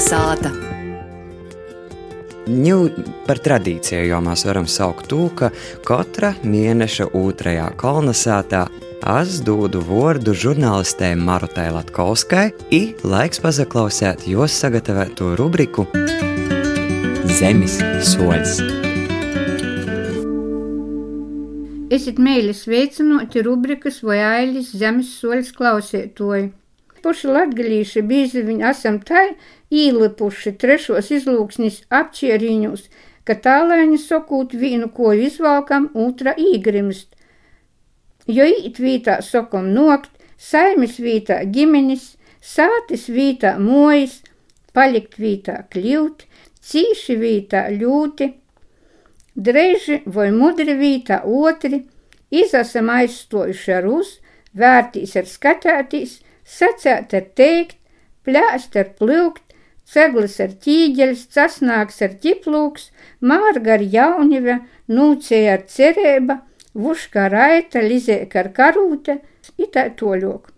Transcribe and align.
Kalnasāta. 0.00 0.48
Nu, 2.48 2.76
par 3.26 3.36
tradīciju 3.44 4.06
jau 4.08 4.20
mēs 4.24 4.46
varam 4.48 4.64
saukt 4.64 5.10
to, 5.12 5.26
ka 5.36 5.50
katra 5.84 6.30
mēneša 6.40 7.10
otrajā 7.12 7.66
kolonizētā 7.76 8.62
es 9.20 9.42
dodu 9.44 9.82
vārdu 9.84 10.32
žurnālistei 10.32 11.12
Marutai 11.20 11.66
Latkovskai, 11.74 12.46
i 12.72 12.94
laiks 13.04 13.42
pazaklausēt 13.44 14.24
jos 14.32 14.56
sagatavotu 14.56 15.34
rubriku 15.36 15.84
Zemes 17.36 17.76
soļs. 18.14 18.54
Esiet 21.92 22.16
mēļi 22.16 22.56
sveicinoti 22.56 23.44
rubrikas 23.44 24.00
ailis 24.16 24.72
zemes 24.72 25.12
soļs 25.20 25.52
klausētoji. 25.60 26.48
Puši 27.04 27.30
latgalīši 27.32 28.02
bīzi 28.04 28.42
viņi 28.44 28.66
esam 28.70 28.98
tai 29.08 29.30
īlipuši 29.72 30.52
trešos 30.60 31.10
izlūksnis 31.16 31.82
apčieriņus, 32.00 32.82
ka 33.24 33.36
tālēņi 33.46 33.98
sokūt 34.02 34.56
vīnu 34.60 34.90
koju 34.96 35.28
izvalkam, 35.28 35.88
otra 35.94 36.34
īgrimst. 36.36 37.08
Jo 38.28 38.44
īt 38.46 38.80
vītā 38.82 39.20
sokom 39.24 39.70
nokt, 39.76 40.10
saimis 40.36 40.98
vītā 41.00 41.40
ģimenis, 41.54 42.16
sātis 42.40 43.08
vītā 43.12 43.56
mojas, 43.60 44.20
palikt 44.76 45.16
vītā 45.20 45.56
kļūt, 45.72 46.26
cīši 46.70 47.16
vītā 47.20 47.64
ļūti, 47.80 48.30
dreiži 49.36 50.00
vai 50.06 50.30
mudri 50.36 50.76
vītā 50.78 51.22
otri, 51.24 51.84
izasam 52.30 52.90
aizstojuši 52.92 53.72
ar 53.78 53.88
uz, 53.90 54.18
vērtīs 54.56 55.16
ar 55.16 55.28
skatētīs, 55.30 56.18
sacēt 56.50 57.14
ar 57.16 57.26
teikt, 57.38 57.78
plēst 58.26 58.76
ar 58.80 58.92
plūkt, 58.98 59.50
ceglis 59.90 60.36
ar 60.42 60.52
ķīģeļs, 60.64 61.24
casnāks 61.34 61.98
ar 62.06 62.14
ķiplūks, 62.22 62.90
mārga 63.20 63.76
ar 63.78 63.84
jaunive, 63.96 64.60
nūcēja 64.90 65.56
ar 65.56 65.66
cerēba, 65.74 66.40
vuška 66.74 67.26
raita, 67.32 67.82
lizēka 67.82 68.44
ar 68.44 68.52
karūte, 68.54 69.18
itā 69.58 69.88
toļok. 69.98 70.50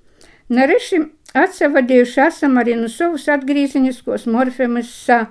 Narešim 0.52 1.08
atsavadījuši 1.38 2.20
esam 2.27 2.60
arī 2.60 2.77
no 2.77 2.90
savus 2.92 3.28
atgrīzeniskos 3.32 4.27
morfemus 4.28 4.92
sa, 5.06 5.22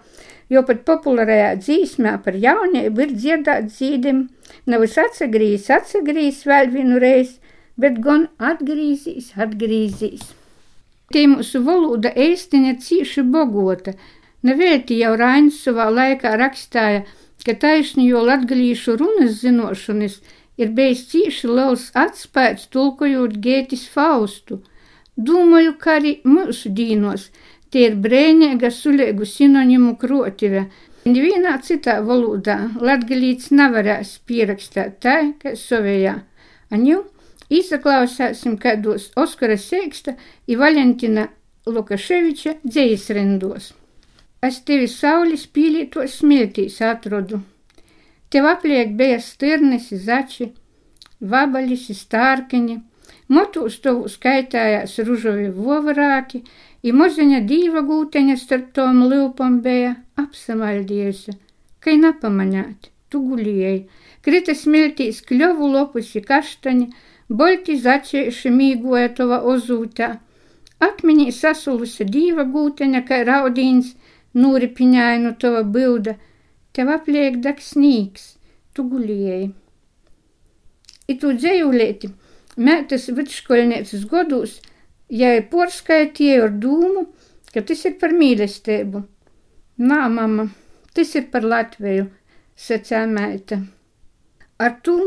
jo 0.49 0.63
pat 0.67 0.81
populārajā 0.87 1.53
dzīsmē 1.61 2.17
par 2.25 2.37
jaunību 2.41 3.05
ir 3.05 3.13
dziedāt 3.13 3.69
dzīdim, 3.69 4.25
nevis 4.65 4.97
atsagrīs, 5.05 5.69
atsagrīs 5.69 6.43
vēl 6.49 6.73
vienu 6.73 6.99
reizi, 7.03 7.37
bet 7.77 8.01
gan 8.03 8.27
atgrīzīs, 8.51 9.33
atgrīzīs. 9.37 10.40
Tī 11.11 11.25
mūsu 11.27 11.61
valoda 11.65 12.11
eistiņa 12.25 12.75
cīši 12.83 13.23
bogota. 13.33 13.93
Nevēlti 14.47 14.97
jau 15.01 15.15
Rainis 15.19 15.59
savā 15.65 15.89
laikā 15.93 16.33
rakstāja, 16.39 17.03
ka 17.45 17.55
taisni 17.63 18.07
jo 18.07 18.21
latgalīšu 18.25 18.95
runas 19.01 19.41
zinošanas 19.41 20.19
ir 20.61 20.73
bijis 20.77 21.05
cīši 21.11 21.49
liels 21.49 21.87
atspējas 21.97 22.67
tulkojot 22.73 23.37
Gētis 23.43 23.87
Faustu. 23.93 24.61
Domāju, 25.17 25.75
ka 25.81 25.97
arī 25.99 26.13
mūsu 26.25 26.71
dīnos 26.77 27.29
tie 27.71 27.87
ir 27.89 27.97
brēņēga 28.03 28.71
sulēgu 28.75 29.27
sinonimu 29.27 29.95
krotive. 30.01 30.65
Nevienā 31.05 31.55
citā 31.65 31.97
valodā 32.05 32.57
latgalīts 32.77 33.49
nevarēs 33.57 34.19
pierakstāt 34.29 34.99
tā, 35.01 35.17
kā 35.41 35.55
savējā. 35.57 36.19
Aņu, 36.71 36.99
Izklausāsim 37.51 38.55
kādos 38.57 39.09
Oskara 39.19 39.57
Sēksta 39.59 40.15
un 40.15 40.59
Valentina 40.61 41.27
Lukaševiča 41.67 42.55
dzējas 42.63 43.09
rindos. 43.17 43.71
Es 44.41 44.61
tevi 44.65 44.87
saules 44.89 45.43
pīlītos 45.55 46.15
smiltīs 46.21 46.79
atrodu. 46.81 47.41
Tev 48.31 48.47
apliek 48.49 48.95
bija 48.97 49.19
stirnis, 49.21 49.89
zači, 50.05 50.47
vabalis, 51.19 51.89
stārkiņi, 51.99 52.77
motūs 53.35 53.77
tavu 53.83 54.07
skaitājās 54.09 54.95
ružovi 55.05 55.49
vovarāki, 55.53 56.41
i 56.87 56.95
moziņa 56.95 57.43
dīva 57.51 57.83
gūteņa 57.85 58.37
starp 58.39 58.71
tom 58.77 59.03
lūpam 59.11 59.59
bija 59.65 59.97
apsamaldījusi, 60.23 61.35
kai 61.83 61.99
napamanāt, 61.99 62.89
tu 63.11 63.21
guļēji, 63.27 63.85
krita 64.25 64.55
smiltīs 64.57 65.21
kļovu 65.27 65.71
lopusi 65.75 66.23
kaštaņi, 66.25 66.89
Boļti 67.31 67.77
začēši 67.79 68.49
mīgoja 68.51 69.11
tova 69.15 69.37
ozūtā. 69.47 70.09
Akmenī 70.83 71.29
sasulusi 71.31 72.03
dīva 72.03 72.43
gūteņa, 72.51 73.01
kā 73.07 73.21
raudīns, 73.27 73.93
nūripiņāja 74.35 75.21
no 75.23 75.31
tova 75.39 75.61
bilda. 75.63 76.17
Tev 76.75 76.91
apliek 76.91 77.37
dak 77.45 77.63
snīgs, 77.63 78.33
tu 78.75 78.83
gulieji. 78.91 79.51
I 81.07 81.17
tu 81.21 81.31
dzējulēti, 81.37 82.11
mētas 82.67 83.07
vidškolnieces 83.15 84.03
godūs, 84.11 84.59
ja 85.07 85.31
ir 85.37 85.47
porskaitīja 85.51 86.47
ar 86.47 86.55
dūmu, 86.65 87.05
ka 87.53 87.63
tas 87.67 87.85
ir 87.87 87.95
par 88.01 88.15
mīlestību. 88.15 89.05
Nā, 89.87 90.01
mama, 90.11 90.49
tas 90.95 91.15
ir 91.15 91.31
par 91.31 91.47
Latviju, 91.47 92.09
sacīja 92.61 93.07
mēta. 93.09 93.61
Ar 94.61 94.77
tu 94.85 94.97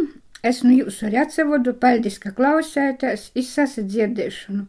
Es 0.44 0.58
nu 0.60 0.74
jūs 0.76 0.98
arī 1.06 1.22
atsavodu, 1.22 1.72
paldies, 1.80 2.18
ka 2.20 2.34
klausētājs, 2.36 3.30
izsasa 3.40 3.80
dzirdēšanu. 3.88 4.66